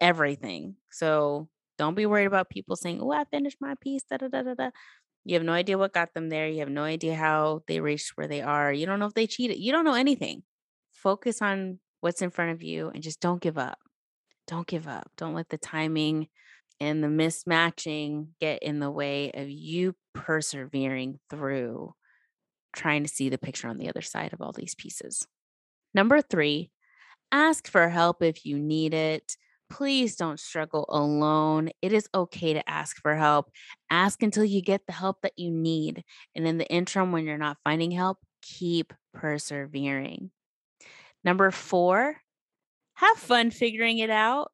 everything. 0.00 0.76
So 0.90 1.48
don't 1.78 1.94
be 1.94 2.06
worried 2.06 2.26
about 2.26 2.50
people 2.50 2.76
saying, 2.76 3.00
"Oh, 3.00 3.12
I 3.12 3.24
finished 3.24 3.58
my 3.60 3.74
piece." 3.80 4.02
Da 4.04 4.16
da 4.18 4.28
da 4.28 4.42
da 4.42 4.54
da. 4.54 4.70
You 5.24 5.34
have 5.34 5.44
no 5.44 5.52
idea 5.52 5.78
what 5.78 5.92
got 5.92 6.14
them 6.14 6.28
there. 6.30 6.48
You 6.48 6.60
have 6.60 6.68
no 6.70 6.84
idea 6.84 7.14
how 7.16 7.62
they 7.68 7.80
reached 7.80 8.16
where 8.16 8.28
they 8.28 8.42
are. 8.42 8.72
You 8.72 8.86
don't 8.86 9.00
know 9.00 9.06
if 9.06 9.14
they 9.14 9.26
cheated. 9.26 9.58
You 9.58 9.72
don't 9.72 9.84
know 9.84 9.94
anything. 9.94 10.42
Focus 10.92 11.42
on 11.42 11.80
what's 12.00 12.22
in 12.22 12.30
front 12.30 12.52
of 12.52 12.62
you 12.62 12.90
and 12.90 13.02
just 13.02 13.20
don't 13.20 13.42
give 13.42 13.58
up. 13.58 13.78
Don't 14.46 14.66
give 14.66 14.88
up. 14.88 15.10
Don't 15.16 15.34
let 15.34 15.48
the 15.48 15.58
timing 15.58 16.28
and 16.80 17.02
the 17.02 17.08
mismatching 17.08 18.28
get 18.40 18.62
in 18.62 18.80
the 18.80 18.90
way 18.90 19.30
of 19.32 19.48
you 19.48 19.94
persevering 20.14 21.18
through 21.30 21.94
trying 22.74 23.02
to 23.02 23.08
see 23.08 23.28
the 23.28 23.38
picture 23.38 23.68
on 23.68 23.78
the 23.78 23.88
other 23.88 24.02
side 24.02 24.32
of 24.32 24.40
all 24.40 24.52
these 24.52 24.74
pieces. 24.74 25.26
Number 25.94 26.20
three, 26.20 26.70
ask 27.32 27.68
for 27.68 27.88
help 27.88 28.22
if 28.22 28.44
you 28.44 28.58
need 28.58 28.94
it. 28.94 29.36
Please 29.68 30.14
don't 30.14 30.38
struggle 30.38 30.84
alone. 30.88 31.70
It 31.82 31.92
is 31.92 32.08
okay 32.14 32.52
to 32.52 32.68
ask 32.68 33.00
for 33.00 33.16
help. 33.16 33.50
Ask 33.90 34.22
until 34.22 34.44
you 34.44 34.62
get 34.62 34.82
the 34.86 34.92
help 34.92 35.22
that 35.22 35.32
you 35.36 35.50
need. 35.50 36.04
And 36.36 36.46
in 36.46 36.58
the 36.58 36.68
interim, 36.68 37.10
when 37.10 37.24
you're 37.24 37.38
not 37.38 37.56
finding 37.64 37.90
help, 37.90 38.18
keep 38.42 38.92
persevering. 39.12 40.30
Number 41.24 41.50
four, 41.50 42.16
have 42.94 43.16
fun 43.16 43.50
figuring 43.50 43.98
it 43.98 44.10
out. 44.10 44.52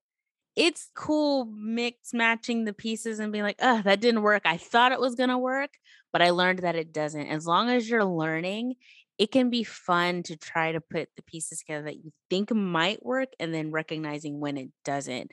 It's 0.54 0.90
cool 0.94 1.46
mix 1.46 2.12
matching 2.12 2.64
the 2.64 2.74
pieces 2.74 3.18
and 3.18 3.32
being 3.32 3.44
like, 3.44 3.58
oh, 3.60 3.80
that 3.82 4.00
didn't 4.00 4.22
work. 4.22 4.42
I 4.44 4.58
thought 4.58 4.92
it 4.92 5.00
was 5.00 5.14
going 5.14 5.30
to 5.30 5.38
work, 5.38 5.70
but 6.12 6.20
I 6.20 6.30
learned 6.30 6.60
that 6.60 6.76
it 6.76 6.92
doesn't. 6.92 7.26
As 7.26 7.46
long 7.46 7.70
as 7.70 7.88
you're 7.88 8.04
learning, 8.04 8.74
it 9.18 9.30
can 9.30 9.50
be 9.50 9.64
fun 9.64 10.22
to 10.24 10.36
try 10.36 10.72
to 10.72 10.80
put 10.80 11.08
the 11.16 11.22
pieces 11.22 11.60
together 11.60 11.84
that 11.84 12.04
you 12.04 12.12
think 12.28 12.52
might 12.52 13.04
work 13.04 13.28
and 13.38 13.54
then 13.54 13.70
recognizing 13.70 14.40
when 14.40 14.56
it 14.56 14.70
doesn't. 14.84 15.30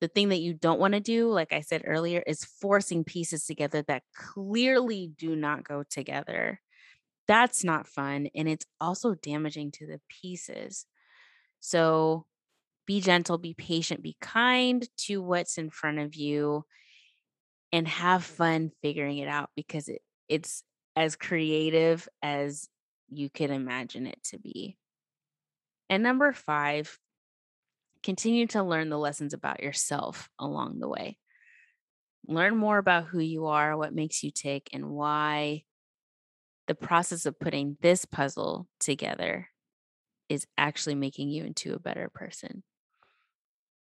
The 0.00 0.08
thing 0.08 0.28
that 0.28 0.40
you 0.40 0.54
don't 0.54 0.80
want 0.80 0.94
to 0.94 1.00
do, 1.00 1.30
like 1.30 1.52
I 1.52 1.60
said 1.60 1.82
earlier, 1.84 2.22
is 2.26 2.44
forcing 2.44 3.04
pieces 3.04 3.44
together 3.46 3.82
that 3.88 4.04
clearly 4.14 5.10
do 5.18 5.34
not 5.34 5.64
go 5.64 5.82
together. 5.82 6.60
That's 7.26 7.64
not 7.64 7.86
fun. 7.86 8.28
And 8.34 8.48
it's 8.48 8.66
also 8.80 9.14
damaging 9.14 9.72
to 9.72 9.86
the 9.86 10.00
pieces. 10.08 10.86
So 11.60 12.26
be 12.88 13.02
gentle, 13.02 13.36
be 13.36 13.52
patient, 13.52 14.02
be 14.02 14.16
kind 14.18 14.88
to 14.96 15.20
what's 15.20 15.58
in 15.58 15.68
front 15.68 15.98
of 15.98 16.14
you, 16.14 16.64
and 17.70 17.86
have 17.86 18.24
fun 18.24 18.70
figuring 18.80 19.18
it 19.18 19.28
out 19.28 19.50
because 19.54 19.88
it, 19.88 20.00
it's 20.26 20.62
as 20.96 21.14
creative 21.14 22.08
as 22.22 22.66
you 23.10 23.28
can 23.28 23.50
imagine 23.50 24.06
it 24.06 24.18
to 24.24 24.38
be. 24.38 24.78
And 25.90 26.02
number 26.02 26.32
five, 26.32 26.98
continue 28.02 28.46
to 28.48 28.62
learn 28.62 28.88
the 28.88 28.98
lessons 28.98 29.34
about 29.34 29.62
yourself 29.62 30.30
along 30.38 30.78
the 30.78 30.88
way. 30.88 31.18
Learn 32.26 32.56
more 32.56 32.78
about 32.78 33.04
who 33.04 33.20
you 33.20 33.46
are, 33.46 33.76
what 33.76 33.94
makes 33.94 34.22
you 34.22 34.30
tick, 34.30 34.70
and 34.72 34.88
why 34.88 35.64
the 36.66 36.74
process 36.74 37.26
of 37.26 37.38
putting 37.38 37.76
this 37.82 38.06
puzzle 38.06 38.66
together 38.80 39.48
is 40.30 40.46
actually 40.56 40.94
making 40.94 41.28
you 41.28 41.44
into 41.44 41.74
a 41.74 41.78
better 41.78 42.08
person. 42.14 42.62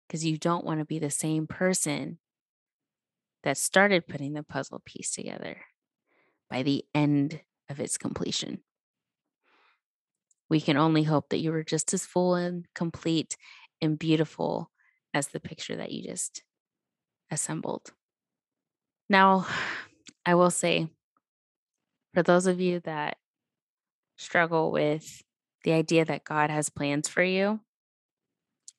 Because 0.08 0.26
you 0.26 0.38
don't 0.38 0.66
want 0.66 0.80
to 0.80 0.86
be 0.86 1.00
the 1.00 1.10
same 1.10 1.48
person 1.48 2.20
that 3.44 3.58
started 3.58 4.08
putting 4.08 4.34
the 4.34 4.44
puzzle 4.44 4.82
piece 4.86 5.12
together 5.12 5.62
by 6.50 6.64
the 6.64 6.86
end 6.94 7.42
of 7.70 7.80
its 7.80 7.98
completion. 7.98 8.60
We 10.50 10.62
can 10.62 10.78
only 10.78 11.04
hope 11.04 11.30
that 11.30 11.40
you 11.40 11.52
were 11.52 11.64
just 11.64 11.94
as 11.94 12.06
full 12.06 12.36
and 12.36 12.66
complete 12.76 13.36
and 13.82 13.98
beautiful 13.98 14.72
as 15.14 15.28
the 15.28 15.40
picture 15.40 15.76
that 15.76 15.92
you 15.92 16.04
just 16.04 16.44
assembled. 17.32 17.92
Now, 19.10 19.48
I 20.26 20.36
will 20.36 20.52
say, 20.52 20.88
for 22.14 22.24
those 22.24 22.48
of 22.48 22.60
you 22.60 22.80
that 22.82 23.18
struggle 24.18 24.72
with 24.72 25.22
the 25.64 25.74
idea 25.74 26.06
that 26.06 26.24
God 26.24 26.50
has 26.50 26.70
plans 26.70 27.10
for 27.10 27.24
you, 27.24 27.60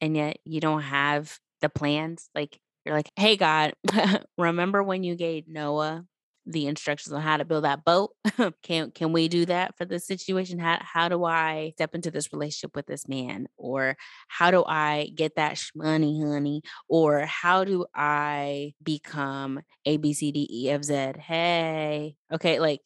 and 0.01 0.17
yet 0.17 0.39
you 0.45 0.61
don't 0.61 0.83
have 0.83 1.39
the 1.61 1.69
plans, 1.69 2.29
like 2.35 2.59
you're 2.85 2.95
like, 2.95 3.11
hey, 3.17 3.37
God, 3.37 3.75
remember 4.39 4.83
when 4.83 5.03
you 5.05 5.17
gave 5.17 5.49
Noah 5.49 6.05
the 6.49 6.69
instructions 6.69 7.13
on 7.13 7.21
how 7.23 7.37
to 7.37 7.45
build 7.45 7.65
that 7.65 7.85
boat. 7.85 8.11
can 8.63 8.93
can 8.93 9.13
we 9.13 9.27
do 9.27 9.47
that 9.47 9.77
for 9.77 9.85
this 9.85 10.07
situation? 10.07 10.61
How 10.61 10.79
how 10.81 11.09
do 11.09 11.25
I 11.25 11.73
step 11.75 11.95
into 11.95 12.11
this 12.11 12.33
relationship 12.33 12.77
with 12.77 12.87
this 12.87 13.09
man? 13.09 13.49
Or 13.57 13.97
how 14.29 14.53
do 14.53 14.65
I 14.65 15.11
get 15.15 15.35
that 15.37 15.61
money, 15.75 16.21
honey? 16.23 16.63
Or 16.89 17.21
how 17.27 17.65
do 17.65 17.87
I 17.95 18.75
become 18.83 19.61
A 19.87 19.97
B 19.97 20.13
C 20.13 20.31
D 20.31 20.49
E 20.51 20.71
F 20.71 20.83
Z? 20.85 21.13
Hey, 21.19 22.15
okay, 22.33 22.61
like 22.61 22.81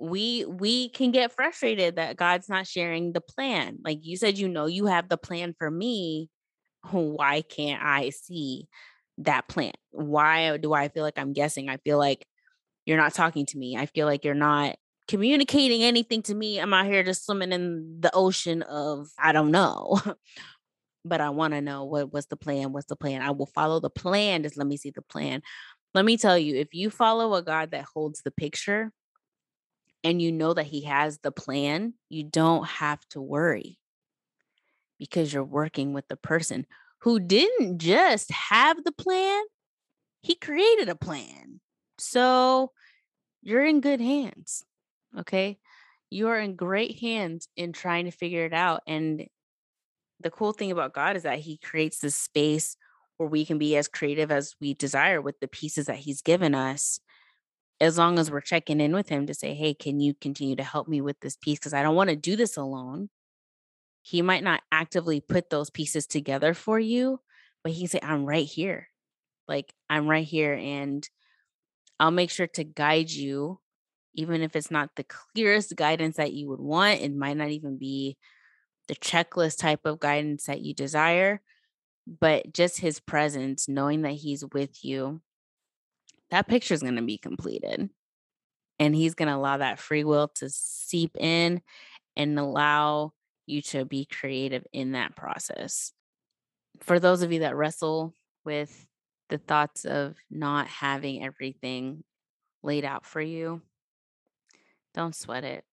we 0.00 0.44
we 0.44 0.88
can 0.90 1.12
get 1.12 1.32
frustrated 1.32 1.96
that 1.96 2.16
God's 2.16 2.48
not 2.48 2.66
sharing 2.66 3.12
the 3.12 3.20
plan. 3.20 3.78
Like 3.84 4.00
you 4.02 4.16
said, 4.16 4.38
you 4.38 4.48
know, 4.48 4.66
you 4.66 4.86
have 4.86 5.08
the 5.08 5.16
plan 5.16 5.54
for 5.58 5.70
me. 5.70 6.28
Why 6.90 7.42
can't 7.42 7.82
I 7.82 8.10
see 8.10 8.68
that 9.18 9.48
plan? 9.48 9.72
Why 9.90 10.56
do 10.56 10.72
I 10.72 10.88
feel 10.88 11.02
like 11.02 11.18
I'm 11.18 11.32
guessing? 11.32 11.68
I 11.68 11.78
feel 11.78 11.98
like 11.98 12.26
you're 12.86 12.98
not 12.98 13.14
talking 13.14 13.46
to 13.46 13.58
me. 13.58 13.76
I 13.76 13.86
feel 13.86 14.06
like 14.06 14.24
you're 14.24 14.34
not 14.34 14.76
communicating 15.06 15.82
anything 15.82 16.22
to 16.22 16.34
me. 16.34 16.58
I'm 16.58 16.74
out 16.74 16.86
here 16.86 17.02
just 17.02 17.24
swimming 17.24 17.52
in 17.52 17.98
the 18.00 18.10
ocean 18.14 18.62
of 18.62 19.08
I 19.18 19.32
don't 19.32 19.50
know. 19.50 20.00
but 21.04 21.20
I 21.20 21.30
want 21.30 21.54
to 21.54 21.60
know 21.60 21.84
what 21.84 22.12
what's 22.12 22.26
the 22.26 22.36
plan? 22.36 22.72
What's 22.72 22.86
the 22.86 22.96
plan? 22.96 23.22
I 23.22 23.30
will 23.30 23.46
follow 23.46 23.80
the 23.80 23.90
plan. 23.90 24.42
Just 24.42 24.56
let 24.56 24.66
me 24.66 24.76
see 24.76 24.90
the 24.90 25.02
plan. 25.02 25.42
Let 25.94 26.04
me 26.04 26.16
tell 26.16 26.36
you, 26.36 26.56
if 26.56 26.74
you 26.74 26.90
follow 26.90 27.34
a 27.34 27.42
God 27.42 27.70
that 27.70 27.84
holds 27.94 28.22
the 28.22 28.32
picture 28.32 28.90
and 30.04 30.20
you 30.22 30.30
know 30.30 30.54
that 30.54 30.66
he 30.66 30.82
has 30.82 31.18
the 31.18 31.32
plan, 31.32 31.94
you 32.08 32.22
don't 32.22 32.66
have 32.66 33.00
to 33.08 33.20
worry 33.20 33.78
because 34.98 35.32
you're 35.32 35.42
working 35.42 35.92
with 35.92 36.06
the 36.08 36.16
person 36.16 36.66
who 37.00 37.18
didn't 37.18 37.78
just 37.78 38.30
have 38.30 38.82
the 38.84 38.92
plan, 38.92 39.42
he 40.22 40.34
created 40.34 40.88
a 40.88 40.94
plan. 40.94 41.60
So 41.98 42.72
you're 43.42 43.64
in 43.64 43.80
good 43.80 44.00
hands. 44.00 44.64
Okay. 45.18 45.58
You 46.10 46.28
are 46.28 46.38
in 46.38 46.56
great 46.56 46.98
hands 47.00 47.48
in 47.56 47.72
trying 47.72 48.06
to 48.06 48.10
figure 48.10 48.46
it 48.46 48.54
out. 48.54 48.82
And 48.86 49.26
the 50.20 50.30
cool 50.30 50.52
thing 50.52 50.70
about 50.70 50.94
God 50.94 51.16
is 51.16 51.24
that 51.24 51.40
He 51.40 51.58
creates 51.58 51.98
this 51.98 52.16
space 52.16 52.76
where 53.18 53.28
we 53.28 53.44
can 53.44 53.58
be 53.58 53.76
as 53.76 53.86
creative 53.86 54.30
as 54.30 54.54
we 54.60 54.74
desire 54.74 55.20
with 55.20 55.38
the 55.40 55.48
pieces 55.48 55.86
that 55.86 55.96
He's 55.96 56.22
given 56.22 56.54
us, 56.54 57.00
as 57.80 57.98
long 57.98 58.18
as 58.18 58.30
we're 58.30 58.40
checking 58.40 58.80
in 58.80 58.94
with 58.94 59.08
Him 59.08 59.26
to 59.26 59.34
say, 59.34 59.54
Hey, 59.54 59.74
can 59.74 60.00
you 60.00 60.14
continue 60.14 60.56
to 60.56 60.62
help 60.62 60.88
me 60.88 61.00
with 61.00 61.20
this 61.20 61.36
piece? 61.36 61.58
Because 61.58 61.74
I 61.74 61.82
don't 61.82 61.96
want 61.96 62.10
to 62.10 62.16
do 62.16 62.36
this 62.36 62.56
alone. 62.56 63.10
He 64.02 64.22
might 64.22 64.44
not 64.44 64.62
actively 64.70 65.20
put 65.20 65.50
those 65.50 65.70
pieces 65.70 66.06
together 66.06 66.54
for 66.54 66.78
you, 66.78 67.20
but 67.62 67.72
He 67.72 67.80
can 67.80 67.88
say, 67.88 68.00
I'm 68.02 68.24
right 68.24 68.46
here. 68.46 68.88
Like, 69.48 69.72
I'm 69.90 70.08
right 70.08 70.26
here. 70.26 70.54
And 70.54 71.08
I'll 71.98 72.10
make 72.10 72.30
sure 72.30 72.46
to 72.48 72.64
guide 72.64 73.10
you, 73.10 73.60
even 74.14 74.42
if 74.42 74.56
it's 74.56 74.70
not 74.70 74.90
the 74.96 75.04
clearest 75.04 75.74
guidance 75.76 76.16
that 76.16 76.32
you 76.32 76.48
would 76.48 76.60
want. 76.60 77.00
It 77.00 77.14
might 77.14 77.36
not 77.36 77.50
even 77.50 77.78
be 77.78 78.16
the 78.88 78.94
checklist 78.96 79.58
type 79.58 79.80
of 79.84 80.00
guidance 80.00 80.46
that 80.46 80.60
you 80.60 80.74
desire, 80.74 81.40
but 82.06 82.52
just 82.52 82.80
his 82.80 83.00
presence, 83.00 83.68
knowing 83.68 84.02
that 84.02 84.12
he's 84.12 84.44
with 84.52 84.84
you, 84.84 85.22
that 86.30 86.48
picture 86.48 86.74
is 86.74 86.82
going 86.82 86.96
to 86.96 87.02
be 87.02 87.18
completed. 87.18 87.90
And 88.78 88.94
he's 88.94 89.14
going 89.14 89.28
to 89.28 89.36
allow 89.36 89.58
that 89.58 89.78
free 89.78 90.04
will 90.04 90.28
to 90.36 90.50
seep 90.50 91.16
in 91.18 91.62
and 92.16 92.38
allow 92.38 93.12
you 93.46 93.62
to 93.62 93.84
be 93.84 94.04
creative 94.04 94.64
in 94.72 94.92
that 94.92 95.14
process. 95.14 95.92
For 96.80 96.98
those 96.98 97.22
of 97.22 97.32
you 97.32 97.40
that 97.40 97.56
wrestle 97.56 98.14
with 98.44 98.86
the 99.28 99.38
thoughts 99.38 99.84
of 99.84 100.16
not 100.30 100.66
having 100.66 101.24
everything 101.24 102.02
laid 102.62 102.84
out 102.84 103.06
for 103.06 103.20
you, 103.20 103.62
don't 104.92 105.14
sweat 105.14 105.44
it. 105.44 105.64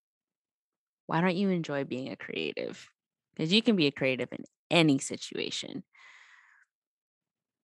Why 1.07 1.21
don't 1.21 1.35
you 1.35 1.49
enjoy 1.49 1.83
being 1.83 2.11
a 2.11 2.15
creative? 2.15 2.89
Because 3.35 3.51
you 3.51 3.61
can 3.61 3.75
be 3.75 3.87
a 3.87 3.91
creative 3.91 4.29
in 4.31 4.43
any 4.69 4.97
situation. 4.97 5.83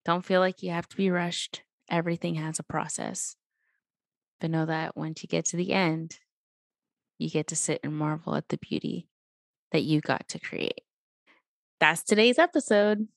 Don't 0.06 0.26
feel 0.26 0.40
like 0.40 0.64
you 0.64 0.72
have 0.72 0.88
to 0.90 0.98
be 0.98 1.10
rushed. 1.10 1.62
Everything 1.90 2.36
has 2.36 2.60
a 2.60 2.64
process. 2.64 3.36
But 4.40 4.52
know 4.52 4.66
that 4.66 4.96
once 4.96 5.24
you 5.24 5.28
get 5.28 5.46
to 5.46 5.58
the 5.58 5.74
end, 5.74 6.18
you 7.18 7.30
get 7.30 7.48
to 7.48 7.56
sit 7.56 7.80
and 7.84 7.96
marvel 7.96 8.36
at 8.36 8.50
the 8.50 8.58
beauty 8.58 9.08
that 9.72 9.84
you 9.84 10.02
got 10.02 10.28
to 10.30 10.40
create. 10.40 10.82
That's 11.80 12.04
today's 12.04 12.40
episode. 12.40 13.08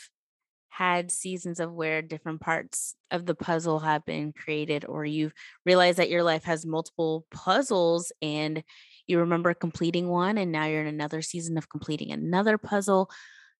had 0.68 1.10
seasons 1.12 1.60
of 1.60 1.72
where 1.72 2.02
different 2.02 2.40
parts 2.40 2.96
of 3.10 3.26
the 3.26 3.34
puzzle 3.34 3.78
have 3.78 4.04
been 4.04 4.32
created 4.32 4.84
or 4.84 5.04
you've 5.04 5.32
realized 5.64 5.98
that 5.98 6.10
your 6.10 6.24
life 6.24 6.44
has 6.44 6.66
multiple 6.66 7.24
puzzles 7.30 8.10
and 8.20 8.64
you 9.06 9.20
remember 9.20 9.54
completing 9.54 10.08
one 10.08 10.36
and 10.36 10.50
now 10.50 10.66
you're 10.66 10.80
in 10.80 10.88
another 10.88 11.22
season 11.22 11.56
of 11.56 11.68
completing 11.68 12.10
another 12.10 12.58
puzzle, 12.58 13.08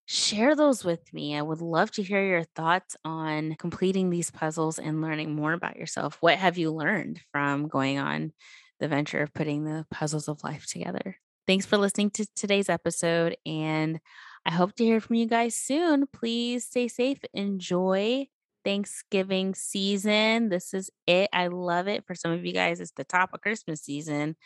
share 0.07 0.57
those 0.57 0.85
with 0.85 1.12
me. 1.12 1.37
I 1.37 1.42
would 1.42 1.61
love 1.62 1.90
to 1.92 2.03
hear 2.03 2.25
your 2.27 2.44
thoughts 2.57 2.97
on 3.05 3.55
completing 3.59 4.11
these 4.11 4.31
puzzles 4.31 4.79
and 4.79 5.01
learning 5.01 5.35
more 5.35 5.53
about 5.53 5.77
yourself. 5.77 6.16
What 6.20 6.38
have 6.38 6.59
you 6.59 6.73
learned 6.73 7.20
from 7.33 7.68
going 7.68 7.99
on 7.99 8.33
the 8.81 8.88
venture 8.88 9.23
of 9.23 9.33
putting 9.33 9.64
the 9.64 9.87
puzzles 9.90 10.29
of 10.29 10.42
life 10.44 10.66
together? 10.66 11.16
Thanks 11.46 11.66
for 11.66 11.76
listening 11.76 12.11
to 12.12 12.26
today's 12.35 12.70
episode, 12.70 13.37
and 13.44 14.00
I 14.46 14.50
hope 14.50 14.74
to 14.76 14.85
hear 14.85 14.98
from 15.00 15.16
you 15.16 15.26
guys 15.26 15.54
soon. 15.54 16.07
Please 16.07 16.64
stay 16.64 16.88
safe, 16.88 17.18
enjoy 17.35 18.28
Thanksgiving 18.64 19.54
season. 19.54 20.48
This 20.48 20.72
is 20.72 20.90
it. 21.07 21.28
I 21.35 21.48
love 21.48 21.87
it. 21.87 22.07
For 22.07 22.14
some 22.14 22.33
of 22.33 22.46
you 22.46 22.54
guys, 22.54 22.80
it's 22.80 22.92
the 22.92 23.04
top 23.04 23.35
of 23.35 23.42
Christmas 23.42 23.83
season. 23.83 24.37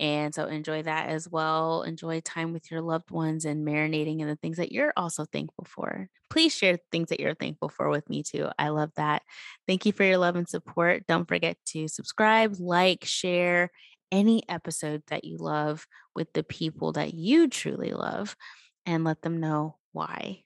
And 0.00 0.34
so 0.34 0.46
enjoy 0.46 0.82
that 0.82 1.10
as 1.10 1.28
well. 1.28 1.82
Enjoy 1.82 2.20
time 2.20 2.52
with 2.52 2.70
your 2.72 2.82
loved 2.82 3.12
ones 3.12 3.44
and 3.44 3.66
marinating 3.66 4.20
in 4.20 4.26
the 4.26 4.36
things 4.36 4.56
that 4.56 4.72
you're 4.72 4.92
also 4.96 5.24
thankful 5.24 5.64
for. 5.64 6.08
Please 6.28 6.52
share 6.52 6.76
things 6.90 7.08
that 7.10 7.20
you're 7.20 7.36
thankful 7.36 7.68
for 7.68 7.88
with 7.88 8.10
me 8.10 8.24
too. 8.24 8.48
I 8.58 8.70
love 8.70 8.90
that. 8.96 9.22
Thank 9.68 9.86
you 9.86 9.92
for 9.92 10.02
your 10.02 10.18
love 10.18 10.34
and 10.34 10.48
support. 10.48 11.06
Don't 11.06 11.28
forget 11.28 11.56
to 11.68 11.86
subscribe, 11.86 12.56
like, 12.58 13.04
share 13.04 13.70
any 14.10 14.42
episode 14.48 15.02
that 15.08 15.24
you 15.24 15.36
love 15.38 15.86
with 16.14 16.32
the 16.32 16.42
people 16.42 16.92
that 16.92 17.14
you 17.14 17.48
truly 17.48 17.92
love 17.92 18.36
and 18.84 19.04
let 19.04 19.22
them 19.22 19.40
know 19.40 19.76
why. 19.92 20.44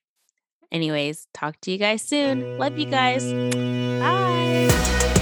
Anyways, 0.73 1.27
talk 1.35 1.61
to 1.63 1.71
you 1.73 1.79
guys 1.79 2.03
soon. 2.03 2.59
Love 2.59 2.79
you 2.79 2.87
guys. 2.87 3.25
Bye. 4.03 5.20